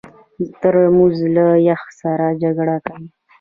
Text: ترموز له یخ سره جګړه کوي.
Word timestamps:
ترموز 0.61 1.17
له 1.35 1.45
یخ 1.67 1.81
سره 2.01 2.27
جګړه 2.41 2.77
کوي. 2.87 3.07